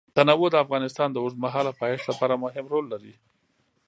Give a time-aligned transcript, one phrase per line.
[0.15, 3.13] تنوع د افغانستان د اوږدمهاله پایښت لپاره مهم رول لري.